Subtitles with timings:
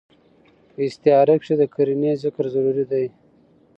[0.73, 3.07] په استعاره کښي د قرينې ذکر ضروري دئ.